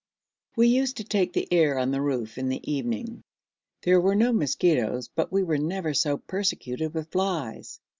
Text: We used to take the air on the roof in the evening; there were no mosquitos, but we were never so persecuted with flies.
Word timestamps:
We 0.55 0.67
used 0.67 0.97
to 0.97 1.03
take 1.03 1.31
the 1.33 1.47
air 1.53 1.77
on 1.77 1.91
the 1.91 2.01
roof 2.01 2.39
in 2.39 2.49
the 2.49 2.71
evening; 2.73 3.21
there 3.83 4.01
were 4.01 4.15
no 4.15 4.33
mosquitos, 4.33 5.07
but 5.13 5.31
we 5.31 5.43
were 5.43 5.59
never 5.59 5.93
so 5.93 6.17
persecuted 6.17 6.95
with 6.95 7.11
flies. 7.11 7.79